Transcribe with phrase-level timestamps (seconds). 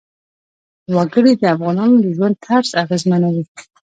[0.95, 3.45] وګړي د افغانانو د ژوند طرز اغېزمنوي.